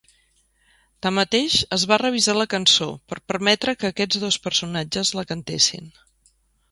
Tanmateix, 1.05 1.57
es 1.77 1.83
va 1.91 1.99
revisar 2.01 2.35
la 2.37 2.47
cançó 2.55 2.87
per 3.13 3.19
permetre 3.33 3.75
que 3.81 3.91
aquests 3.93 4.23
dos 4.27 4.39
personatges 4.49 5.13
la 5.21 5.27
cantessin. 5.33 5.93